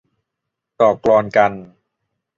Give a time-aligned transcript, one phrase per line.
[0.81, 1.51] ต่อกลอนกัน